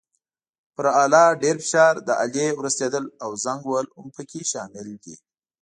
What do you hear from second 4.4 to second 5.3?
شامل دي.